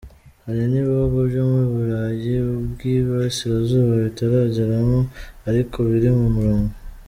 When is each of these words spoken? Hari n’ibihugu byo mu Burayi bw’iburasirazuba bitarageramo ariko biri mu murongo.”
Hari 0.45 0.63
n’ibihugu 0.71 1.17
byo 1.29 1.43
mu 1.51 1.61
Burayi 1.73 2.33
bw’iburasirazuba 2.71 3.91
bitarageramo 4.03 4.99
ariko 5.49 5.77
biri 5.89 6.11
mu 6.19 6.27
murongo.” 6.37 6.73